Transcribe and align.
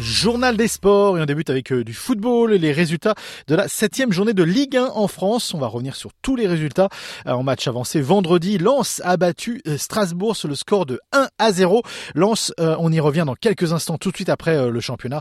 Journal 0.00 0.56
des 0.56 0.68
sports 0.68 1.18
et 1.18 1.22
on 1.22 1.24
débute 1.24 1.50
avec 1.50 1.72
euh, 1.72 1.84
du 1.84 1.94
football 1.94 2.52
et 2.52 2.58
les 2.58 2.72
résultats 2.72 3.14
de 3.46 3.54
la 3.54 3.68
septième 3.68 4.12
journée 4.12 4.32
de 4.32 4.42
Ligue 4.42 4.76
1 4.76 4.86
en 4.94 5.08
France. 5.08 5.54
On 5.54 5.58
va 5.58 5.66
revenir 5.66 5.94
sur 5.94 6.10
tous 6.22 6.36
les 6.36 6.46
résultats 6.46 6.88
euh, 7.26 7.32
en 7.32 7.42
match 7.42 7.68
avancé 7.68 8.00
vendredi. 8.00 8.58
Lens 8.58 9.00
a 9.04 9.16
battu 9.16 9.62
euh, 9.66 9.76
Strasbourg 9.76 10.36
sur 10.36 10.48
le 10.48 10.54
score 10.54 10.86
de 10.86 11.00
1 11.12 11.28
à 11.38 11.52
0. 11.52 11.82
Lens, 12.14 12.52
on 12.58 12.92
y 12.92 13.00
revient 13.00 13.24
dans 13.26 13.34
quelques 13.34 13.72
instants 13.72 13.98
tout 13.98 14.10
de 14.10 14.16
suite 14.16 14.28
après 14.28 14.70
le 14.70 14.80
championnat. 14.80 15.20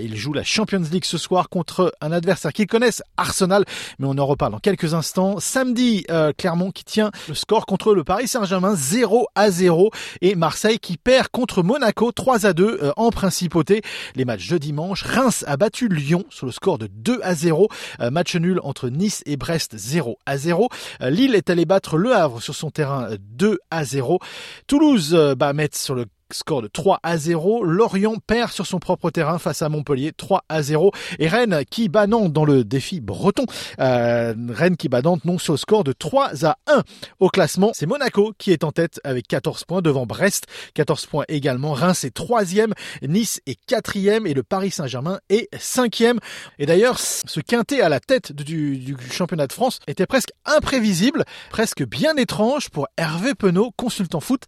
Il 0.00 0.16
joue 0.16 0.32
la 0.32 0.42
Champions 0.42 0.82
League 0.90 1.04
ce 1.04 1.18
soir 1.18 1.48
contre 1.48 1.92
un 2.00 2.12
adversaire 2.12 2.52
qu'ils 2.52 2.66
connaissent, 2.66 3.02
Arsenal, 3.16 3.64
mais 3.98 4.06
on 4.08 4.18
en 4.18 4.26
reparle 4.26 4.52
dans 4.52 4.58
quelques 4.58 4.94
instants. 4.94 5.38
Samedi, 5.38 6.04
Clermont 6.36 6.70
qui 6.70 6.84
tient 6.84 7.10
le 7.28 7.34
score 7.34 7.66
contre 7.66 7.94
le 7.94 8.04
Paris 8.04 8.28
Saint-Germain 8.28 8.74
0 8.74 9.26
à 9.34 9.50
0 9.50 9.90
et 10.20 10.34
Marseille 10.34 10.78
qui 10.78 10.96
perd 10.96 11.28
contre 11.28 11.62
Monaco 11.62 12.12
3 12.12 12.46
à 12.46 12.52
2 12.52 12.92
en 12.96 13.10
principauté. 13.10 13.82
Les 14.14 14.24
matchs 14.24 14.48
de 14.48 14.58
dimanche, 14.58 15.02
Reims 15.02 15.44
a 15.46 15.56
battu 15.56 15.88
Lyon 15.88 16.24
sur 16.28 16.46
le 16.46 16.52
score 16.52 16.78
de 16.78 16.86
2 16.86 17.20
à 17.22 17.34
0. 17.34 17.68
Euh, 18.00 18.10
match 18.10 18.36
nul 18.36 18.60
entre 18.62 18.88
Nice 18.88 19.22
et 19.26 19.36
Brest 19.36 19.76
0 19.76 20.18
à 20.26 20.36
0. 20.36 20.68
Euh, 21.00 21.10
Lille 21.10 21.34
est 21.34 21.50
allé 21.50 21.64
battre 21.64 21.96
Le 21.96 22.14
Havre 22.14 22.40
sur 22.40 22.54
son 22.54 22.70
terrain 22.70 23.08
2 23.18 23.58
à 23.70 23.84
0. 23.84 24.18
Toulouse 24.66 25.14
euh, 25.14 25.34
bat 25.34 25.52
Metz 25.52 25.80
sur 25.80 25.94
le 25.94 26.06
score 26.34 26.62
de 26.62 26.68
3 26.68 27.00
à 27.02 27.16
0. 27.16 27.64
Lorient 27.64 28.16
perd 28.26 28.50
sur 28.52 28.66
son 28.66 28.78
propre 28.78 29.10
terrain 29.10 29.38
face 29.38 29.62
à 29.62 29.68
Montpellier 29.68 30.12
3 30.12 30.44
à 30.48 30.62
0. 30.62 30.92
Et 31.18 31.28
Rennes 31.28 31.62
qui 31.70 31.88
bat 31.88 32.06
Nantes 32.06 32.32
dans 32.32 32.44
le 32.44 32.64
défi 32.64 33.00
breton. 33.00 33.44
Euh, 33.80 34.34
Rennes 34.50 34.76
qui 34.76 34.88
bat 34.88 35.02
Nantes 35.02 35.24
non 35.24 35.38
sur 35.38 35.58
score 35.58 35.84
de 35.84 35.92
3 35.92 36.44
à 36.44 36.58
1. 36.66 36.82
Au 37.20 37.28
classement, 37.28 37.72
c'est 37.74 37.86
Monaco 37.86 38.32
qui 38.38 38.52
est 38.52 38.64
en 38.64 38.72
tête 38.72 39.00
avec 39.04 39.26
14 39.28 39.64
points 39.64 39.82
devant 39.82 40.06
Brest. 40.06 40.46
14 40.74 41.06
points 41.06 41.24
également. 41.28 41.72
Reims 41.72 42.04
est 42.04 42.14
troisième. 42.14 42.72
Nice 43.02 43.40
est 43.46 43.58
quatrième 43.66 44.26
et 44.26 44.34
le 44.34 44.42
Paris 44.42 44.70
Saint-Germain 44.70 45.20
est 45.28 45.48
cinquième. 45.58 46.18
Et 46.58 46.66
d'ailleurs, 46.66 46.98
ce 46.98 47.40
quintet 47.40 47.80
à 47.80 47.88
la 47.88 48.00
tête 48.00 48.32
du, 48.32 48.78
du 48.78 48.96
championnat 49.10 49.46
de 49.46 49.52
France 49.52 49.78
était 49.86 50.06
presque 50.06 50.30
imprévisible, 50.44 51.24
presque 51.50 51.84
bien 51.84 52.16
étrange 52.16 52.70
pour 52.70 52.86
Hervé 52.96 53.34
Penaud, 53.34 53.70
consultant 53.76 54.20
foot 54.20 54.42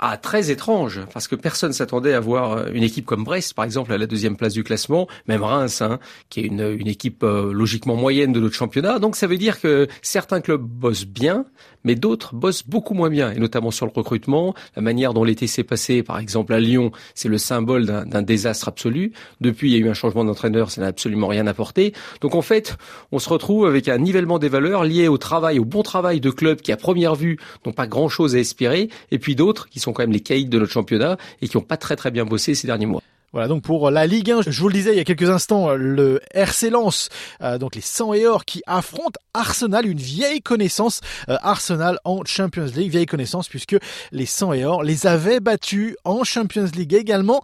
Ah, 0.00 0.18
très 0.18 0.50
étrange, 0.50 1.00
parce 1.12 1.26
que 1.26 1.34
personne 1.34 1.72
s'attendait 1.72 2.12
à 2.12 2.20
voir 2.20 2.52
euh, 2.52 2.66
une 2.72 2.82
équipe 2.82 3.06
comme 3.06 3.24
Brest, 3.24 3.54
par 3.54 3.64
exemple, 3.64 3.92
à 3.92 3.98
la 3.98 4.06
deuxième 4.06 4.36
place 4.36 4.52
du 4.52 4.62
classement, 4.62 5.08
même 5.26 5.42
Reims, 5.42 5.80
hein, 5.80 5.98
qui 6.28 6.40
est 6.40 6.44
une, 6.44 6.76
une 6.78 6.86
équipe 6.86 7.22
euh, 7.22 7.52
logiquement 7.52 7.96
moyenne 7.96 8.32
de 8.32 8.40
notre 8.40 8.54
championnat. 8.54 8.98
Donc 8.98 9.16
ça 9.16 9.26
veut 9.26 9.38
dire 9.38 9.60
que 9.60 9.88
certains 10.02 10.42
clubs 10.42 10.60
bossent 10.62 11.06
bien, 11.06 11.46
mais 11.84 11.94
d'autres 11.94 12.34
bossent 12.34 12.64
beaucoup 12.66 12.94
moins 12.94 13.10
bien, 13.10 13.32
et 13.32 13.38
notamment 13.38 13.70
sur 13.70 13.86
le 13.86 13.92
recrutement, 13.94 14.54
la 14.76 14.82
manière 14.82 15.14
dont 15.14 15.24
l'été 15.24 15.46
s'est 15.46 15.64
passé, 15.64 16.02
par 16.02 16.18
exemple 16.18 16.52
à 16.52 16.60
Lyon, 16.60 16.92
c'est 17.14 17.28
le 17.28 17.38
symbole 17.38 17.86
d'un 17.86 18.22
désastre 18.22 18.68
absolu. 18.68 19.12
Depuis, 19.40 19.70
il 19.70 19.78
y 19.78 19.82
a 19.82 19.86
eu 19.86 19.88
un 19.88 19.94
changement 19.94 20.24
d'entraîneur, 20.24 20.70
ça 20.70 20.80
n'a 20.80 20.88
absolument 20.88 21.26
rien 21.26 21.46
apporté. 21.46 21.92
Donc 22.20 22.34
en 22.34 22.42
fait, 22.42 22.76
on 23.10 23.18
se 23.18 23.28
retrouve 23.28 23.66
avec 23.66 23.88
un 23.88 23.98
nivellement 23.98 24.38
des 24.38 24.48
valeurs 24.48 24.84
lié 24.84 25.08
au 25.08 25.18
travail, 25.18 25.58
au 25.58 25.64
bon 25.64 25.82
travail 25.82 26.20
de 26.20 26.30
clubs 26.30 26.60
qui, 26.60 26.70
à 26.70 26.76
première 26.76 27.14
vue, 27.14 27.38
n'ont 27.66 27.72
pas 27.72 27.86
grand-chose 27.86 28.36
à 28.36 28.38
espérer, 28.38 28.88
et 29.10 29.18
puis 29.22 29.34
d'autres 29.34 29.70
qui 29.70 29.80
sont 29.80 29.94
quand 29.94 30.02
même 30.02 30.12
les 30.12 30.20
caïds 30.20 30.44
de 30.44 30.58
notre 30.58 30.72
championnat 30.72 31.16
et 31.40 31.48
qui 31.48 31.56
n'ont 31.56 31.62
pas 31.62 31.78
très 31.78 31.96
très 31.96 32.10
bien 32.10 32.26
bossé 32.26 32.54
ces 32.54 32.66
derniers 32.66 32.86
mois. 32.86 33.02
Voilà 33.32 33.48
donc 33.48 33.62
pour 33.62 33.90
la 33.90 34.06
Ligue 34.06 34.30
1, 34.30 34.42
je 34.46 34.60
vous 34.60 34.68
le 34.68 34.74
disais 34.74 34.92
il 34.92 34.98
y 34.98 35.00
a 35.00 35.04
quelques 35.04 35.30
instants, 35.30 35.74
le 35.74 36.20
RC 36.34 36.68
Lens, 36.68 37.08
euh, 37.40 37.56
donc 37.56 37.74
les 37.74 37.80
100 37.80 38.12
et 38.12 38.26
or 38.26 38.44
qui 38.44 38.62
affrontent 38.66 39.18
Arsenal, 39.32 39.86
une 39.86 39.96
vieille 39.96 40.42
connaissance, 40.42 41.00
euh, 41.30 41.38
Arsenal 41.40 41.98
en 42.04 42.26
Champions 42.26 42.66
League, 42.76 42.90
vieille 42.90 43.06
connaissance 43.06 43.48
puisque 43.48 43.76
les 44.10 44.26
100 44.26 44.52
et 44.52 44.64
or 44.66 44.82
les 44.82 45.06
avaient 45.06 45.40
battus 45.40 45.96
en 46.04 46.24
Champions 46.24 46.68
League 46.76 46.92
également, 46.92 47.40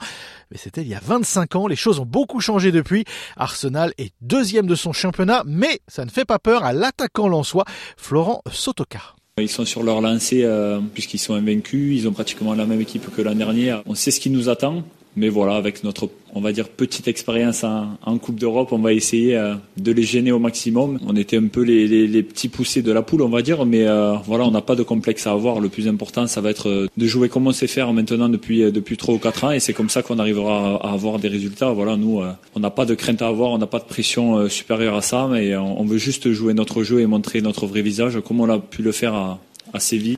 mais 0.50 0.58
c'était 0.58 0.82
il 0.82 0.88
y 0.88 0.94
a 0.94 1.00
25 1.02 1.56
ans, 1.56 1.66
les 1.66 1.74
choses 1.74 2.00
ont 2.00 2.06
beaucoup 2.06 2.42
changé 2.42 2.70
depuis, 2.70 3.06
Arsenal 3.38 3.94
est 3.96 4.12
deuxième 4.20 4.66
de 4.66 4.74
son 4.74 4.92
championnat, 4.92 5.42
mais 5.46 5.80
ça 5.88 6.04
ne 6.04 6.10
fait 6.10 6.26
pas 6.26 6.38
peur 6.38 6.64
à 6.64 6.74
l'attaquant 6.74 7.28
lensois 7.28 7.64
Florent 7.96 8.42
Sotoka. 8.52 9.14
Ils 9.40 9.48
sont 9.48 9.64
sur 9.64 9.82
leur 9.82 10.00
lancée 10.00 10.42
euh, 10.44 10.80
puisqu'ils 10.92 11.18
sont 11.18 11.34
invaincus, 11.34 12.00
ils 12.00 12.08
ont 12.08 12.12
pratiquement 12.12 12.54
la 12.54 12.66
même 12.66 12.80
équipe 12.80 13.14
que 13.14 13.22
l'an 13.22 13.34
dernier. 13.34 13.76
On 13.86 13.94
sait 13.94 14.10
ce 14.10 14.20
qui 14.20 14.30
nous 14.30 14.48
attend, 14.48 14.82
mais 15.16 15.28
voilà, 15.28 15.56
avec 15.56 15.84
notre, 15.84 16.08
on 16.38 16.40
va 16.40 16.52
dire, 16.52 16.68
petite 16.68 17.08
expérience 17.08 17.64
en, 17.64 18.18
Coupe 18.18 18.38
d'Europe, 18.38 18.68
on 18.72 18.78
va 18.78 18.92
essayer 18.92 19.36
euh, 19.36 19.54
de 19.76 19.90
les 19.90 20.04
gêner 20.04 20.30
au 20.30 20.38
maximum. 20.38 20.98
On 21.06 21.16
était 21.16 21.36
un 21.36 21.48
peu 21.48 21.62
les, 21.62 22.22
petits 22.22 22.48
poussés 22.48 22.80
de 22.80 22.92
la 22.92 23.02
poule, 23.02 23.22
on 23.22 23.28
va 23.28 23.42
dire, 23.42 23.66
mais 23.66 23.86
euh, 23.86 24.14
voilà, 24.24 24.44
on 24.44 24.50
n'a 24.52 24.60
pas 24.60 24.76
de 24.76 24.84
complexe 24.84 25.26
à 25.26 25.32
avoir. 25.32 25.58
Le 25.58 25.68
plus 25.68 25.88
important, 25.88 26.28
ça 26.28 26.40
va 26.40 26.50
être 26.50 26.68
euh, 26.68 26.86
de 26.96 27.06
jouer 27.06 27.28
comme 27.28 27.48
on 27.48 27.52
sait 27.52 27.66
faire 27.66 27.92
maintenant 27.92 28.28
depuis 28.28 28.70
depuis 28.70 28.96
ou 29.08 29.18
quatre 29.18 29.44
ans, 29.44 29.50
et 29.50 29.60
c'est 29.60 29.72
comme 29.72 29.88
ça 29.88 30.02
qu'on 30.02 30.18
arrivera 30.18 30.76
à, 30.76 30.92
avoir 30.92 31.18
des 31.18 31.28
résultats. 31.28 31.70
Voilà, 31.70 31.96
nous, 31.96 32.22
on 32.54 32.60
n'a 32.60 32.70
pas 32.70 32.84
de 32.84 32.94
crainte 32.94 33.20
à 33.22 33.26
avoir, 33.26 33.50
on 33.50 33.58
n'a 33.58 33.66
pas 33.66 33.78
de 33.80 33.84
pression 33.84 34.48
supérieure 34.48 34.94
à 34.94 35.02
ça, 35.02 35.28
mais 35.30 35.56
on, 35.56 35.80
on 35.80 35.84
veut 35.84 35.98
juste 35.98 36.30
jouer 36.30 36.54
notre 36.54 36.84
jeu 36.84 37.00
et 37.00 37.06
montrer 37.06 37.40
notre 37.40 37.66
vrai 37.66 37.82
visage, 37.82 38.20
comme 38.26 38.40
on 38.40 38.48
a 38.48 38.58
pu 38.58 38.82
le 38.82 38.92
faire 38.92 39.14
à, 39.14 39.40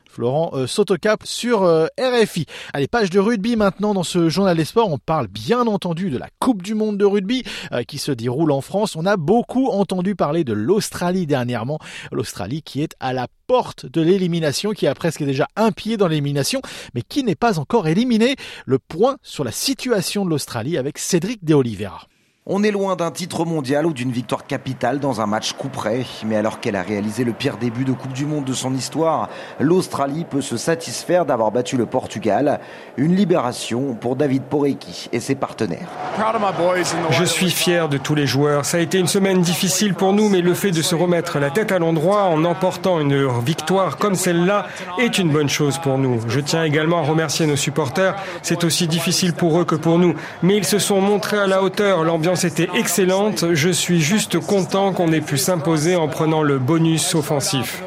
Florent 0.09 0.50
euh, 0.55 0.66
Sotocap 0.66 1.22
sur 1.25 1.62
euh, 1.62 1.87
RFI. 1.99 2.47
Allez, 2.72 2.87
page 2.87 3.11
de 3.11 3.19
rugby 3.19 3.56
maintenant 3.56 3.94
dans 3.94 4.03
ce 4.03 4.28
journal 4.28 4.56
des 4.56 4.65
sports. 4.65 4.91
On 4.91 4.99
parle 4.99 5.28
bien 5.28 5.66
entendu 5.66 6.11
de 6.11 6.19
la 6.19 6.28
Coupe 6.38 6.62
du 6.62 6.75
Monde 6.75 6.99
de 6.99 7.05
rugby 7.05 7.43
euh, 7.72 7.83
qui 7.83 7.99
se 7.99 8.12
déroule 8.12 8.53
en 8.53 8.60
France. 8.60 8.97
On 8.97 9.06
a 9.06 9.16
beaucoup 9.16 9.69
entendu 9.69 10.15
parler 10.15 10.44
de 10.44 10.53
l'Australie 10.53 11.27
dernièrement. 11.27 11.78
L'Australie 12.12 12.62
qui 12.62 12.83
est 12.83 12.94
à 13.00 13.12
la 13.12 13.28
porte 13.47 13.87
de 13.87 14.00
l'élimination, 14.00 14.71
qui 14.71 14.87
a 14.87 14.94
presque 14.94 15.25
déjà 15.25 15.49
un 15.56 15.72
pied 15.72 15.97
dans 15.97 16.09
l'élimination, 16.09 16.62
mais 16.94 17.03
qui 17.03 17.25
n'est 17.25 17.34
pas 17.34 17.59
encore 17.59 17.89
éliminé. 17.89 18.37
Le 18.66 18.78
point 18.78 19.16
sur 19.22 19.44
la 19.44 19.53
situation 19.53 20.25
de 20.25 20.31
l'Australie 20.31 20.78
avec 20.78 20.99
Cédric 20.99 21.44
De 21.44 21.55
Oliveira. 21.55 22.06
On 22.53 22.65
est 22.65 22.72
loin 22.72 22.97
d'un 22.97 23.12
titre 23.12 23.44
mondial 23.44 23.87
ou 23.87 23.93
d'une 23.93 24.11
victoire 24.11 24.44
capitale 24.44 24.99
dans 24.99 25.21
un 25.21 25.27
match 25.27 25.53
coup 25.53 25.69
près, 25.69 26.05
mais 26.27 26.34
alors 26.34 26.59
qu'elle 26.59 26.75
a 26.75 26.83
réalisé 26.83 27.22
le 27.22 27.33
pire 27.33 27.59
début 27.59 27.84
de 27.84 27.93
Coupe 27.93 28.12
du 28.12 28.27
Monde 28.27 28.44
de 28.44 28.53
son 28.55 28.75
histoire, 28.75 29.28
l'Australie 29.61 30.27
peut 30.28 30.41
se 30.41 30.56
satisfaire 30.56 31.25
d'avoir 31.25 31.53
battu 31.53 31.77
le 31.77 31.87
Portugal. 31.87 32.59
Une 32.97 33.15
libération 33.15 33.94
pour 33.94 34.16
David 34.16 34.43
Porecki 34.43 35.09
et 35.12 35.21
ses 35.21 35.37
partenaires. 35.37 35.87
Je 37.10 37.22
suis 37.22 37.50
fier 37.50 37.89
de 37.89 37.99
tous 37.99 38.16
les 38.16 38.27
joueurs. 38.27 38.65
Ça 38.65 38.78
a 38.78 38.81
été 38.81 38.99
une 38.99 39.06
semaine 39.06 39.43
difficile 39.43 39.94
pour 39.94 40.12
nous, 40.12 40.28
mais 40.28 40.41
le 40.41 40.55
fait 40.55 40.72
de 40.72 40.83
se 40.83 40.97
remettre 40.97 41.39
la 41.39 41.50
tête 41.50 41.71
à 41.71 41.78
l'endroit 41.78 42.25
en 42.25 42.44
emportant 42.44 42.99
une 42.99 43.28
victoire 43.43 43.97
comme 43.97 44.16
celle-là 44.16 44.66
est 44.99 45.19
une 45.19 45.31
bonne 45.31 45.49
chose 45.49 45.78
pour 45.78 45.99
nous. 45.99 46.21
Je 46.27 46.41
tiens 46.41 46.65
également 46.65 46.99
à 46.99 47.03
remercier 47.03 47.47
nos 47.47 47.55
supporters. 47.55 48.16
C'est 48.43 48.65
aussi 48.65 48.89
difficile 48.89 49.34
pour 49.34 49.60
eux 49.60 49.65
que 49.65 49.77
pour 49.77 50.00
nous, 50.00 50.16
mais 50.43 50.56
ils 50.56 50.65
se 50.65 50.81
sont 50.81 51.00
montrés 51.00 51.39
à 51.39 51.47
la 51.47 51.62
hauteur. 51.62 52.03
L'ambiance 52.03 52.40
était 52.45 52.69
excellente. 52.75 53.53
Je 53.53 53.71
suis 53.71 54.01
juste 54.01 54.39
content 54.39 54.93
qu'on 54.93 55.12
ait 55.12 55.21
pu 55.21 55.39
s'imposer 55.39 55.97
en 55.97 56.09
prenant 56.09 56.43
le 56.43 56.59
bonus 56.59 57.15
offensif. 57.15 57.83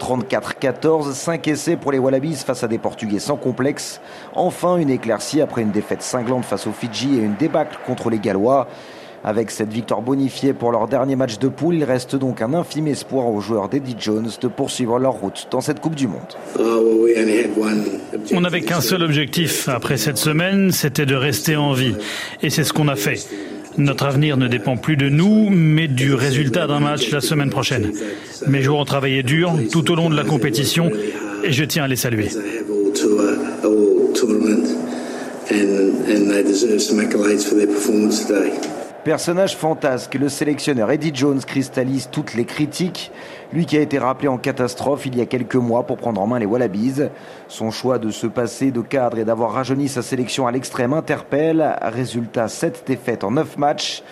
34-14, 0.00 1.12
5 1.12 1.48
essais 1.48 1.76
pour 1.76 1.92
les 1.92 1.98
Wallabies 1.98 2.36
face 2.36 2.64
à 2.64 2.68
des 2.68 2.78
Portugais 2.78 3.18
sans 3.18 3.36
complexe. 3.36 4.00
Enfin, 4.34 4.76
une 4.76 4.90
éclaircie 4.90 5.40
après 5.40 5.62
une 5.62 5.70
défaite 5.70 6.02
cinglante 6.02 6.44
face 6.44 6.66
aux 6.66 6.72
Fidji 6.72 7.18
et 7.18 7.22
une 7.22 7.34
débâcle 7.34 7.78
contre 7.86 8.10
les 8.10 8.18
Gallois. 8.18 8.66
Avec 9.24 9.52
cette 9.52 9.72
victoire 9.72 10.02
bonifiée 10.02 10.52
pour 10.52 10.72
leur 10.72 10.88
dernier 10.88 11.14
match 11.14 11.38
de 11.38 11.46
poule, 11.46 11.76
il 11.76 11.84
reste 11.84 12.16
donc 12.16 12.42
un 12.42 12.54
infime 12.54 12.88
espoir 12.88 13.28
aux 13.28 13.40
joueurs 13.40 13.68
d'Eddie 13.68 13.94
Jones 13.98 14.30
de 14.40 14.48
poursuivre 14.48 14.98
leur 14.98 15.12
route 15.12 15.46
dans 15.50 15.60
cette 15.60 15.78
Coupe 15.78 15.94
du 15.94 16.08
Monde. 16.08 16.20
On 18.32 18.40
n'avait 18.40 18.62
qu'un 18.62 18.80
seul 18.80 19.02
objectif 19.04 19.68
après 19.68 19.96
cette 19.96 20.18
semaine, 20.18 20.72
c'était 20.72 21.06
de 21.06 21.14
rester 21.14 21.54
en 21.54 21.72
vie. 21.72 21.94
Et 22.42 22.50
c'est 22.50 22.64
ce 22.64 22.72
qu'on 22.72 22.88
a 22.88 22.96
fait. 22.96 23.24
Notre 23.78 24.06
avenir 24.06 24.36
ne 24.36 24.48
dépend 24.48 24.76
plus 24.76 24.96
de 24.96 25.08
nous, 25.08 25.48
mais 25.50 25.86
du 25.86 26.14
résultat 26.14 26.66
d'un 26.66 26.80
match 26.80 27.10
la 27.12 27.20
semaine 27.20 27.50
prochaine. 27.50 27.92
Mes 28.48 28.60
joueurs 28.60 28.80
ont 28.80 28.84
travaillé 28.84 29.22
dur 29.22 29.54
tout 29.70 29.88
au 29.90 29.94
long 29.94 30.10
de 30.10 30.16
la 30.16 30.24
compétition 30.24 30.90
et 31.44 31.52
je 31.52 31.64
tiens 31.64 31.84
à 31.84 31.88
les 31.88 31.96
saluer. 31.96 32.28
Personnage 39.04 39.56
fantasque, 39.56 40.14
le 40.14 40.28
sélectionneur 40.28 40.88
Eddie 40.92 41.10
Jones 41.12 41.40
cristallise 41.40 42.08
toutes 42.12 42.34
les 42.34 42.44
critiques. 42.44 43.10
Lui 43.52 43.66
qui 43.66 43.76
a 43.76 43.80
été 43.80 43.98
rappelé 43.98 44.28
en 44.28 44.38
catastrophe 44.38 45.06
il 45.06 45.16
y 45.16 45.20
a 45.20 45.26
quelques 45.26 45.56
mois 45.56 45.82
pour 45.82 45.96
prendre 45.96 46.20
en 46.20 46.28
main 46.28 46.38
les 46.38 46.46
Wallabies. 46.46 47.08
Son 47.48 47.72
choix 47.72 47.98
de 47.98 48.10
se 48.10 48.28
passer 48.28 48.70
de 48.70 48.80
cadre 48.80 49.18
et 49.18 49.24
d'avoir 49.24 49.54
rajeuni 49.54 49.88
sa 49.88 50.02
sélection 50.02 50.46
à 50.46 50.52
l'extrême 50.52 50.92
interpelle. 50.92 51.76
Résultat 51.82 52.46
7 52.46 52.84
défaites 52.86 53.24
en 53.24 53.32
9 53.32 53.58
matchs. 53.58 54.04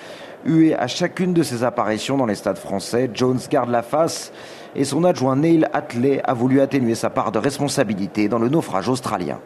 Hué 0.45 0.75
à 0.75 0.89
chacune 0.89 1.35
de 1.35 1.45
ses 1.45 1.63
apparitions 1.63 2.17
dans 2.17 2.27
les 2.27 2.35
stades 2.35 2.59
français, 2.59 3.09
Jones 3.15 3.39
garde 3.49 3.71
la 3.71 3.83
face 3.83 4.33
et 4.75 4.85
son 4.85 5.05
adjoint 5.05 5.37
Neil 5.37 5.69
Atley 5.73 6.21
a 6.25 6.35
voulu 6.35 6.61
atténuer 6.61 6.97
sa 6.97 7.11
part 7.11 7.31
de 7.31 7.39
responsabilité 7.39 8.29
dans 8.29 8.41
le 8.41 8.49
naufrage 8.49 8.89
australien. 8.89 9.39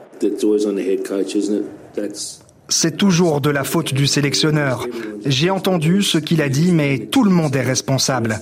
C'est 2.69 2.97
toujours 2.97 3.41
de 3.41 3.51
la 3.51 3.63
faute 3.63 3.93
du 3.93 4.07
sélectionneur. 4.07 4.87
J'ai 5.27 5.51
entendu 5.51 6.03
ce 6.03 6.19
qu'il 6.19 6.41
a 6.41 6.49
dit, 6.49 6.73
mais 6.73 6.99
tout 6.99 7.23
le 7.23 7.31
monde 7.31 7.55
est 7.57 7.63
responsable. 7.63 8.41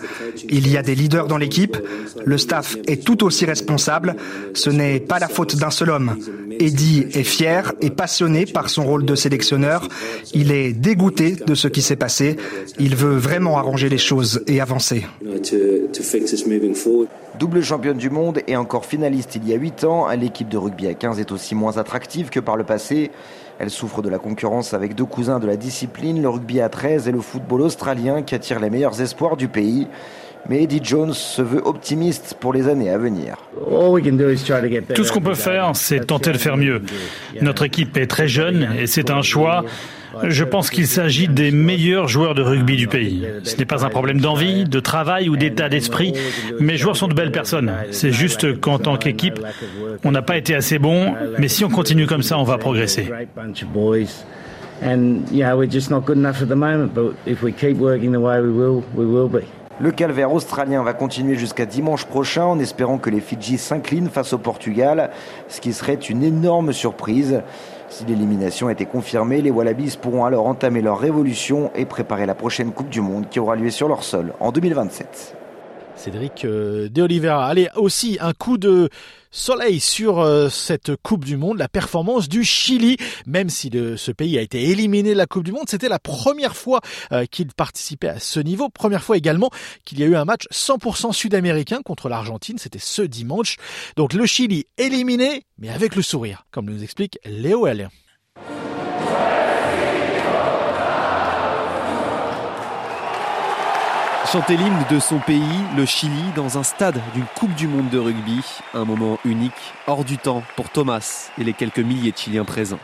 Il 0.49 0.69
y 0.69 0.77
a 0.77 0.83
des 0.83 0.95
leaders 0.95 1.27
dans 1.27 1.39
l'équipe, 1.39 1.77
le 2.25 2.39
staff 2.39 2.77
est 2.87 3.05
tout 3.05 3.25
aussi 3.25 3.45
responsable, 3.45 4.17
ce 4.55 4.71
n'est 4.71 5.01
pas 5.01 5.19
la 5.19 5.29
faute 5.29 5.57
d'un 5.57 5.71
seul 5.71 5.91
homme. 5.91 6.17
Eddie 6.63 7.07
est 7.13 7.25
fier 7.25 7.73
et 7.81 7.91
passionné 7.91 8.47
par 8.47 8.71
son 8.71 8.85
rôle 8.85 9.05
de 9.05 9.17
sélectionneur, 9.17 9.89
il 10.33 10.53
est 10.53 10.73
dégoûté 10.73 11.33
de 11.33 11.55
ce 11.57 11.67
qui 11.67 11.83
s'est 11.83 11.97
passé, 11.97 12.37
il 12.79 12.95
veut 12.95 13.17
vraiment 13.17 13.59
arranger 13.59 13.89
les 13.89 13.99
choses 13.99 14.45
et 14.47 14.61
avancer. 14.61 15.05
Double 17.41 17.65
championne 17.65 17.97
du 17.97 18.11
monde 18.11 18.41
et 18.47 18.57
encore 18.57 18.87
finaliste 18.87 19.35
il 19.35 19.49
y 19.49 19.53
a 19.53 19.57
8 19.57 19.85
ans, 19.85 20.09
l'équipe 20.11 20.49
de 20.49 20.57
rugby 20.57 20.87
à 20.87 20.95
15 20.95 21.19
est 21.19 21.33
aussi 21.33 21.57
moins 21.57 21.79
attractive 21.79 22.31
que 22.31 22.39
par 22.39 22.57
le 22.57 22.63
passé. 22.63 23.11
Elle 23.59 23.71
souffre 23.71 24.01
de 24.01 24.09
la 24.09 24.19
concurrence 24.19 24.73
avec 24.75 24.95
deux 24.95 25.05
cousins 25.05 25.41
de 25.41 25.47
la 25.47 25.57
discipline, 25.57 26.23
le 26.23 26.29
rugby 26.29 26.61
à 26.61 26.69
13 26.69 27.09
et 27.09 27.13
le 27.13 27.21
football 27.21 27.63
australien 27.63 28.23
qui 28.23 28.35
attire 28.35 28.61
les 28.61 28.71
meilleurs 28.71 29.01
espoirs 29.01 29.37
du 29.37 29.49
pays. 29.49 29.89
Mais 30.49 30.63
Eddie 30.63 30.81
Jones 30.83 31.15
se 31.15 31.41
veut 31.41 31.63
optimiste 31.65 32.37
pour 32.41 32.53
les 32.53 32.69
années 32.69 32.91
à 32.91 32.99
venir. 32.99 33.37
Tout 34.95 35.05
ce 35.05 35.13
qu'on 35.13 35.21
peut 35.21 35.35
faire, 35.35 35.71
c'est 35.75 36.07
tenter 36.07 36.33
de 36.33 36.39
faire 36.39 36.57
mieux. 36.57 36.83
Notre 37.41 37.65
équipe 37.65 37.97
est 37.97 38.07
très 38.07 38.29
jeune 38.29 38.69
et 38.79 38.87
c'est 38.87 39.11
un 39.11 39.23
choix. 39.23 39.65
Je 40.25 40.45
pense 40.45 40.69
qu'il 40.71 40.87
s'agit 40.87 41.29
des 41.29 41.51
meilleurs 41.51 42.09
joueurs 42.09 42.35
de 42.35 42.43
rugby 42.43 42.77
du 42.77 42.87
pays. 42.87 43.27
Ce 43.45 43.57
n'est 43.57 43.65
pas 43.65 43.85
un 43.85 43.89
problème 43.89 44.21
d'envie, 44.21 44.65
de 44.65 44.81
travail 44.81 45.29
ou 45.29 45.37
d'état 45.37 45.69
d'esprit. 45.69 46.13
Mes 46.61 46.77
joueurs 46.77 46.97
sont 46.97 47.09
de 47.09 47.15
belles 47.15 47.33
personnes. 47.33 47.73
C'est 47.91 48.13
juste 48.13 48.61
qu'en 48.61 48.79
tant 48.79 48.97
qu'équipe, 48.97 49.41
on 50.05 50.11
n'a 50.11 50.23
pas 50.23 50.37
été 50.37 50.55
assez 50.55 50.79
bon, 50.79 51.15
mais 51.39 51.49
si 51.49 51.65
on 51.65 51.71
continue 51.71 52.07
comme 52.07 52.23
ça, 52.23 52.39
on 52.39 52.45
va 52.45 52.59
progresser. 52.59 53.09
Le 59.81 59.91
calvaire 59.91 60.33
australien 60.33 60.83
va 60.83 60.93
continuer 60.93 61.35
jusqu'à 61.35 61.67
dimanche 61.67 62.05
prochain 62.05 62.45
en 62.45 62.59
espérant 62.59 62.99
que 62.99 63.11
les 63.11 63.21
Fidji 63.21 63.57
s'inclinent 63.59 64.11
face 64.11 64.33
au 64.33 64.39
Portugal, 64.39 65.11
ce 65.49 65.61
qui 65.61 65.73
serait 65.73 65.95
une 65.95 66.23
énorme 66.23 66.73
surprise. 66.73 67.43
Si 67.89 68.05
l'élimination 68.05 68.69
était 68.71 68.87
confirmée, 68.87 69.41
les 69.41 69.51
Wallabies 69.51 69.97
pourront 70.01 70.25
alors 70.25 70.47
entamer 70.47 70.83
leur 70.83 70.99
révolution 70.99 71.71
et 71.75 71.87
préparer 71.87 72.27
la 72.27 72.35
prochaine 72.35 72.73
Coupe 72.73 72.91
du 72.91 73.01
Monde 73.01 73.29
qui 73.31 73.41
aura 73.41 73.57
lieu 73.57 73.71
sur 73.71 73.89
leur 73.89 74.05
sol 74.05 74.35
en 74.41 74.53
2027. 74.53 75.42
Cédric 76.03 76.45
euh, 76.45 76.89
De 76.89 77.03
Oliveira. 77.03 77.47
Allez, 77.47 77.69
aussi 77.77 78.19
un 78.21 78.33
coup 78.33 78.59
de 78.59 78.89
soleil 79.31 79.79
sur 79.79 80.19
euh, 80.19 80.49
cette 80.49 80.97
Coupe 80.97 81.25
du 81.25 81.37
Monde, 81.37 81.59
la 81.59 81.69
performance 81.69 82.29
du 82.29 82.43
Chili, 82.43 82.97
même 83.25 83.49
si 83.49 83.71
ce 83.71 84.11
pays 84.11 84.37
a 84.37 84.43
été 84.43 84.71
éliminé 84.71 85.13
de 85.13 85.17
la 85.17 85.27
Coupe 85.27 85.45
du 85.45 85.53
Monde, 85.53 85.69
c'était 85.69 85.89
la 85.89 86.01
première 86.01 86.57
fois 86.57 86.81
euh, 87.13 87.25
qu'il 87.27 87.47
participait 87.53 88.09
à 88.09 88.19
ce 88.19 88.41
niveau, 88.41 88.69
première 88.69 89.05
fois 89.05 89.17
également 89.17 89.51
qu'il 89.85 90.01
y 90.01 90.03
a 90.03 90.07
eu 90.07 90.17
un 90.17 90.25
match 90.25 90.49
100% 90.53 91.13
sud-américain 91.13 91.83
contre 91.85 92.09
l'Argentine, 92.09 92.59
c'était 92.59 92.81
ce 92.81 93.03
dimanche. 93.03 93.57
Donc 93.95 94.13
le 94.13 94.27
Chili 94.27 94.67
éliminé, 94.79 95.45
mais 95.57 95.69
avec 95.69 95.95
le 95.95 96.03
sourire, 96.03 96.47
comme 96.51 96.69
nous 96.69 96.83
explique 96.83 97.21
Léo 97.25 97.65
Allien. 97.65 97.91
Chanter 104.33 104.57
l'hymne 104.57 104.87
de 104.91 104.99
son 104.99 105.19
pays, 105.19 105.43
le 105.77 105.85
Chili, 105.85 106.23
dans 106.35 106.57
un 106.57 106.63
stade 106.63 106.99
d'une 107.13 107.27
Coupe 107.39 107.55
du 107.55 107.69
Monde 107.69 107.91
de 107.91 107.99
rugby, 107.99 108.41
un 108.73 108.87
moment 108.87 109.19
unique, 109.27 109.53
hors 109.87 110.05
du 110.05 110.17
temps 110.17 110.43
pour 110.57 110.71
Thomas 110.71 111.29
et 111.39 111.45
les 111.45 111.53
quelques 111.53 111.81
milliers 111.81 112.13
de 112.13 112.17
Chiliens 112.17 112.47
présents. 112.47 112.79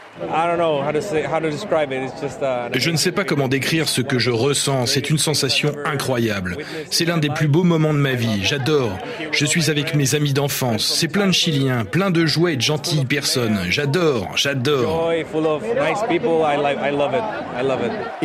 Je 2.74 2.90
ne 2.90 2.96
sais 2.96 3.12
pas 3.12 3.24
comment 3.24 3.48
décrire 3.48 3.88
ce 3.88 4.02
que 4.02 4.18
je 4.18 4.30
ressens, 4.30 4.84
c'est 4.84 5.08
une 5.08 5.16
sensation 5.16 5.72
incroyable. 5.86 6.58
C'est 6.90 7.06
l'un 7.06 7.16
des 7.16 7.30
plus 7.30 7.48
beaux 7.48 7.64
moments 7.64 7.94
de 7.94 7.98
ma 7.98 8.12
vie, 8.12 8.44
j'adore. 8.44 8.90
Je 9.32 9.46
suis 9.46 9.70
avec 9.70 9.94
mes 9.94 10.14
amis 10.14 10.34
d'enfance, 10.34 10.84
c'est 10.84 11.08
plein 11.08 11.28
de 11.28 11.32
Chiliens, 11.32 11.86
plein 11.86 12.10
de 12.10 12.26
joie 12.26 12.52
et 12.52 12.56
de 12.56 12.62
gentilles 12.62 13.06
personnes. 13.06 13.58
J'adore, 13.70 14.32
j'adore. 14.34 15.12
Et 15.12 15.24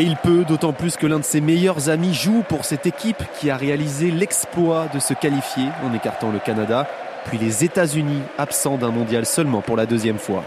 il 0.03 0.17
peut, 0.17 0.43
d'autant 0.45 0.73
plus 0.73 0.97
que 0.97 1.07
l'un 1.07 1.19
de 1.19 1.23
ses 1.23 1.39
meilleurs 1.39 1.87
amis 1.87 2.13
joue 2.13 2.43
pour 2.49 2.65
cette 2.65 2.85
équipe 2.85 3.12
qui 3.39 3.49
a 3.49 3.57
réalisé 3.57 4.11
l'exploit 4.11 4.87
de 4.93 4.99
se 4.99 5.13
qualifier 5.13 5.69
en 5.83 5.93
écartant 5.93 6.31
le 6.31 6.39
Canada 6.39 6.87
puis 7.25 7.37
les 7.37 7.63
États-Unis, 7.63 8.21
absents 8.37 8.77
d'un 8.77 8.91
mondial 8.91 9.25
seulement 9.25 9.61
pour 9.61 9.77
la 9.77 9.85
deuxième 9.85 10.17
fois. 10.17 10.43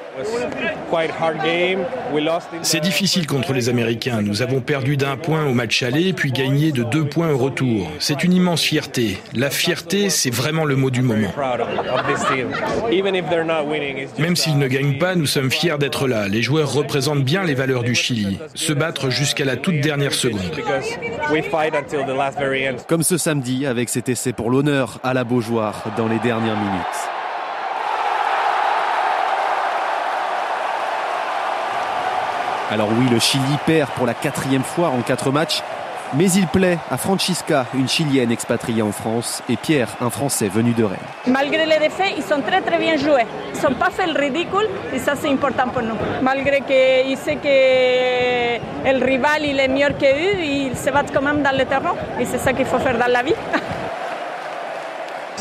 C'est 2.63 2.81
difficile 2.81 3.27
contre 3.27 3.53
les 3.53 3.69
Américains. 3.69 4.23
Nous 4.23 4.43
avons 4.43 4.61
perdu 4.61 4.97
d'un 4.97 5.17
point 5.17 5.45
au 5.45 5.53
match 5.53 5.83
aller, 5.83 6.13
puis 6.13 6.33
gagné 6.33 6.73
de 6.73 6.85
deux 6.85 7.05
points 7.05 7.31
au 7.31 7.39
retour. 7.39 7.91
C'est 7.99 8.25
une 8.25 8.33
immense 8.33 8.63
fierté. 8.63 9.19
La 9.35 9.51
fierté, 9.51 10.11
c'est 10.11 10.31
vraiment 10.31 10.65
le 10.65 10.77
mot 10.77 10.91
du 10.91 11.03
moment. 11.03 11.33
Même 14.19 14.37
s'ils 14.37 14.59
ne 14.59 14.69
gagnent 14.69 14.99
pas, 14.99 15.15
nous 15.15 15.27
sommes 15.27 15.51
fiers 15.51 15.79
d'être 15.79 16.07
là. 16.07 16.29
Les 16.29 16.43
joueurs 16.43 16.73
représentent 16.73 17.25
bien 17.25 17.45
les 17.45 17.55
valeurs 17.55 17.83
du 17.83 17.95
Chili. 17.95 18.39
Se 18.55 18.73
battre 18.73 19.11
jusqu'à 19.11 19.45
la 19.45 19.57
toute 19.57 19.81
dernière 19.81 20.15
seconde. 20.15 20.41
Comme 22.87 23.03
ce 23.03 23.19
samedi, 23.19 23.67
avec 23.67 23.89
cet 23.89 24.09
essai 24.09 24.33
pour 24.33 24.51
l'honneur 24.51 24.99
à 25.03 25.15
la 25.15 25.25
Beaujoire 25.25 25.85
dans 25.97 26.09
les 26.09 26.19
dernières 26.19 26.57
minutes. 26.57 26.66
Alors 32.71 32.89
oui, 32.99 33.07
le 33.11 33.21
Chili 33.21 33.45
perd 33.65 33.91
pour 33.91 34.07
la 34.07 34.15
quatrième 34.15 34.65
fois 34.65 34.89
en 34.89 35.01
quatre 35.01 35.31
matchs, 35.31 35.63
mais 36.15 36.31
il 36.33 36.49
plaît 36.49 36.79
à 36.91 36.97
Francisca, 36.97 37.67
une 37.75 37.89
Chilienne 37.89 38.33
expatriée 38.33 38.83
en 38.83 38.91
France, 38.91 39.43
et 39.49 39.57
Pierre, 39.57 39.89
un 40.01 40.11
Français 40.11 40.49
venu 40.49 40.73
de 40.73 40.83
Rennes. 40.83 40.99
Malgré 41.29 41.65
les 41.65 41.79
défaites, 41.79 42.15
ils 42.17 42.25
sont 42.25 42.41
très 42.41 42.61
très 42.61 42.79
bien 42.79 42.97
joués. 42.97 43.27
Ils 43.55 43.63
n'ont 43.63 43.77
pas 43.77 43.91
fait 43.91 44.07
le 44.07 44.19
ridicule 44.19 44.69
et 44.93 44.99
ça 44.99 45.15
c'est 45.15 45.31
important 45.31 45.69
pour 45.69 45.83
nous. 45.83 45.95
Malgré 46.23 46.61
qu'ils 46.63 47.17
savent 47.17 47.37
que 47.37 48.93
le 48.93 49.05
rival 49.05 49.45
est 49.45 49.69
meilleur 49.69 49.97
qu'eux, 49.97 50.41
ils 50.43 50.77
se 50.77 50.91
battent 50.91 51.13
quand 51.15 51.23
même 51.23 51.43
dans 51.43 51.57
le 51.57 51.65
terrain 51.65 51.95
et 52.21 52.25
c'est 52.25 52.39
ça 52.39 52.53
qu'il 52.53 52.67
faut 52.67 52.79
faire 52.79 52.99
dans 52.99 53.13
la 53.13 53.23
vie. 53.23 53.35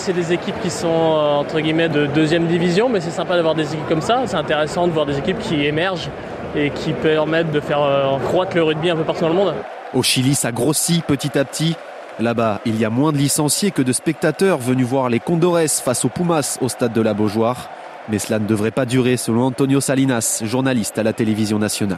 c'est 0.06 0.14
des 0.14 0.34
équipes 0.34 0.62
qui 0.62 0.70
sont 0.70 0.88
euh, 0.88 1.38
entre 1.38 1.60
guillemets 1.60 1.90
de 1.90 2.06
deuxième 2.06 2.46
division, 2.46 2.90
mais 2.90 3.02
c'est 3.02 3.10
sympa 3.10 3.36
d'avoir 3.36 3.56
des 3.56 3.74
équipes 3.74 3.88
comme 3.90 4.02
ça. 4.02 4.22
C'est 4.28 4.36
intéressant 4.36 4.86
de 4.86 4.92
voir 4.92 5.08
des 5.08 5.18
équipes 5.18 5.40
qui 5.40 5.66
émergent 5.66 6.10
et 6.56 6.70
qui 6.70 6.94
permettent 6.94 7.52
de 7.52 7.60
faire 7.60 7.82
euh, 7.82 8.20
croître 8.20 8.56
le 8.56 8.62
rugby 8.62 8.92
un 8.92 8.96
peu 8.96 9.04
partout 9.04 9.22
dans 9.22 9.30
le 9.30 9.34
monde. 9.34 9.56
Au 9.96 10.04
Chili, 10.04 10.36
ça 10.36 10.52
grossit 10.52 11.04
petit 11.04 11.36
à 11.40 11.44
petit. 11.44 11.76
Là-bas, 12.20 12.62
il 12.66 12.80
y 12.80 12.86
a 12.86 12.92
moins 12.92 13.14
de 13.14 13.18
licenciés 13.18 13.72
que 13.72 13.82
de 13.82 13.92
spectateurs 13.92 14.60
venus 14.60 14.86
voir 14.86 15.10
les 15.10 15.20
Condores 15.20 15.68
face 15.84 16.06
aux 16.06 16.10
Pumas 16.10 16.60
au 16.62 16.70
stade 16.70 16.94
de 16.94 17.02
la 17.02 17.16
Beaujoire. 17.16 17.72
Mais 18.08 18.20
cela 18.20 18.38
ne 18.38 18.46
devrait 18.46 18.70
pas 18.70 18.86
durer, 18.86 19.18
selon 19.18 19.46
Antonio 19.46 19.82
Salinas, 19.82 20.44
journaliste 20.46 21.00
à 21.00 21.04
la 21.04 21.14
télévision 21.14 21.58
nationale. 21.58 21.98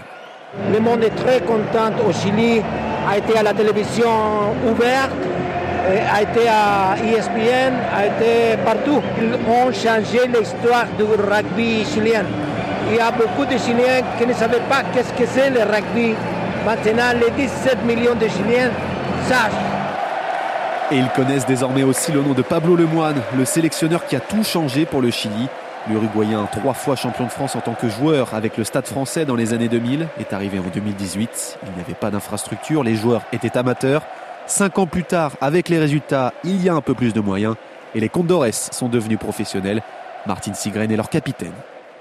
Le 0.72 0.80
monde 0.80 1.04
est 1.04 1.14
très 1.14 1.42
content 1.42 1.92
au 2.08 2.14
Chili, 2.14 2.62
a 3.06 3.18
été 3.18 3.38
à 3.38 3.44
la 3.44 3.54
télévision 3.54 4.08
ouverte 4.66 5.12
a 5.88 6.22
été 6.22 6.48
à 6.48 6.96
ESPN, 7.04 7.74
a 7.96 8.06
été 8.06 8.58
partout. 8.64 9.02
Ils 9.22 9.34
ont 9.50 9.72
changé 9.72 10.28
l'histoire 10.28 10.86
du 10.98 11.04
rugby 11.04 11.86
chilien. 11.86 12.24
Il 12.90 12.96
y 12.96 13.00
a 13.00 13.12
beaucoup 13.12 13.46
de 13.46 13.58
Chiliens 13.58 14.02
qui 14.18 14.26
ne 14.26 14.34
savaient 14.34 14.62
pas 14.70 14.82
qu'est-ce 14.94 15.12
que 15.12 15.26
c'est 15.26 15.50
le 15.50 15.60
rugby. 15.60 16.16
Maintenant, 16.66 17.12
les 17.20 17.32
17 17.32 17.84
millions 17.86 18.16
de 18.16 18.28
Chiliens 18.28 18.72
savent. 19.28 19.52
Et 20.90 20.98
ils 20.98 21.10
connaissent 21.10 21.46
désormais 21.46 21.84
aussi 21.84 22.14
le 22.14 22.22
nom 22.22 22.32
de 22.32 22.42
Pablo 22.42 22.78
Lemoine, 22.78 23.22
le 23.38 23.44
sélectionneur 23.44 24.06
qui 24.06 24.16
a 24.16 24.22
tout 24.22 24.44
changé 24.44 24.86
pour 24.86 25.02
le 25.02 25.12
Chili. 25.12 25.50
L'Uruguayen, 25.90 26.48
trois 26.50 26.74
fois 26.74 26.96
champion 26.96 27.26
de 27.26 27.30
France 27.30 27.58
en 27.58 27.60
tant 27.60 27.74
que 27.74 27.90
joueur 27.90 28.34
avec 28.34 28.56
le 28.56 28.64
Stade 28.64 28.88
français 28.88 29.26
dans 29.26 29.36
les 29.36 29.54
années 29.54 29.68
2000, 29.68 30.08
est 30.20 30.32
arrivé 30.32 30.60
en 30.60 30.70
2018. 30.74 31.60
Il 31.64 31.76
n'y 31.76 31.82
avait 31.82 31.94
pas 31.94 32.10
d'infrastructure, 32.10 32.84
les 32.84 32.96
joueurs 32.96 33.22
étaient 33.34 33.58
amateurs. 33.58 34.04
Cinq 34.48 34.80
ans 34.80 34.88
plus 34.88 35.04
tard, 35.04 35.34
avec 35.42 35.68
les 35.68 35.78
résultats, 35.78 36.34
il 36.46 36.64
y 36.64 36.70
a 36.70 36.74
un 36.74 36.80
peu 36.80 36.94
plus 36.94 37.14
de 37.14 37.20
moyens 37.20 37.56
et 37.94 38.00
les 38.00 38.08
Condores 38.08 38.54
sont 38.54 38.88
devenus 38.88 39.20
professionnels. 39.20 39.84
Martin 40.26 40.54
Sigren 40.54 40.90
est 40.90 40.96
leur 40.96 41.10
capitaine. 41.10 41.54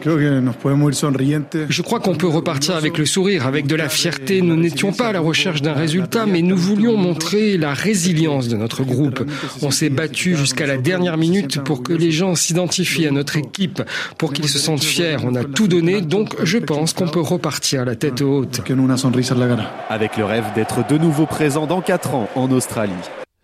Je 0.05 1.83
crois 1.83 2.01
qu'on 2.01 2.15
peut 2.15 2.27
repartir 2.27 2.77
avec 2.77 2.99
le 2.99 3.07
sourire, 3.07 3.47
avec 3.47 3.67
de 3.67 3.75
la 3.75 3.89
fierté. 3.89 4.43
Nous 4.43 4.57
n'étions 4.57 4.93
pas 4.93 5.09
à 5.09 5.13
la 5.13 5.21
recherche 5.21 5.63
d'un 5.63 5.73
résultat, 5.73 6.27
mais 6.27 6.43
nous 6.43 6.57
voulions 6.57 6.97
montrer 6.97 7.57
la 7.57 7.73
résilience 7.75 8.49
de 8.49 8.57
notre 8.57 8.85
groupe. 8.85 9.25
On 9.63 9.71
s'est 9.71 9.89
battu 9.89 10.37
jusqu'à 10.37 10.67
la 10.67 10.77
dernière 10.77 11.17
minute 11.17 11.61
pour 11.63 11.83
que 11.83 11.93
les 11.93 12.11
gens 12.11 12.35
s'identifient 12.35 13.07
à 13.07 13.11
notre 13.11 13.37
équipe, 13.37 13.83
pour 14.19 14.33
qu'ils 14.33 14.49
se 14.49 14.59
sentent 14.59 14.85
fiers. 14.85 15.17
On 15.25 15.35
a 15.35 15.45
tout 15.45 15.69
donné, 15.69 16.01
donc 16.01 16.35
je 16.43 16.59
pense 16.59 16.93
qu'on 16.93 17.09
peut 17.09 17.21
repartir 17.21 17.85
la 17.85 17.97
tête 17.97 18.21
haute. 18.23 18.61
Avec 19.89 20.17
le 20.17 20.25
rêve 20.25 20.45
d'être 20.55 20.87
de 20.87 20.99
nouveau 20.99 21.27
présent 21.27 21.67
dans 21.67 21.81
4 21.81 22.15
ans 22.15 22.29
en 22.35 22.51
Australie. 22.51 22.93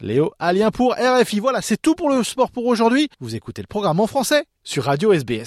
Léo 0.00 0.32
Alien 0.38 0.70
pour 0.70 0.94
RFI. 0.94 1.38
Voilà, 1.38 1.62
c'est 1.62 1.80
tout 1.80 1.94
pour 1.94 2.10
le 2.10 2.24
sport 2.24 2.50
pour 2.50 2.66
aujourd'hui. 2.66 3.08
Vous 3.20 3.36
écoutez 3.36 3.62
le 3.62 3.68
programme 3.68 4.00
en 4.00 4.06
français 4.06 4.44
sur 4.64 4.84
Radio 4.84 5.12
SBS. 5.12 5.46